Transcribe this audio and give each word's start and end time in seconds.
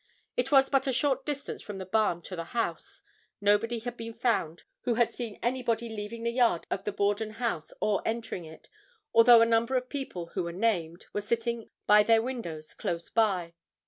It 0.35 0.51
was 0.51 0.67
but 0.67 0.87
a 0.87 0.93
short 0.93 1.27
distance 1.27 1.61
from 1.61 1.77
the 1.77 1.85
barn 1.85 2.23
to 2.23 2.35
the 2.35 2.45
house. 2.57 3.03
Nobody 3.39 3.77
had 3.77 3.95
been 3.97 4.15
found 4.15 4.63
who 4.79 4.95
had 4.95 5.13
seen 5.13 5.37
anybody 5.43 5.89
leaving 5.89 6.23
the 6.23 6.31
yard 6.31 6.65
of 6.71 6.85
the 6.85 6.91
Borden 6.91 7.33
house 7.33 7.71
or 7.79 8.01
entering 8.03 8.43
it, 8.45 8.67
although 9.13 9.41
a 9.41 9.45
number 9.45 9.77
of 9.77 9.89
people, 9.89 10.31
who 10.33 10.41
were 10.45 10.51
named, 10.53 11.05
were 11.13 11.21
sitting 11.21 11.69
by 11.85 12.01
their 12.01 12.23
windows 12.23 12.73
close 12.73 13.11
by. 13.11 13.53